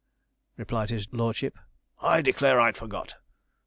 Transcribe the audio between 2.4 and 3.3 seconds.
I'd forgot.